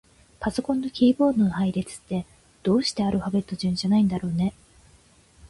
[0.39, 2.25] パソコンのキーボードの配列って、
[2.63, 4.55] どうしてアルファベット順じゃないんだろうね。